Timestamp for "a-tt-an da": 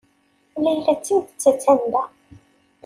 1.49-2.03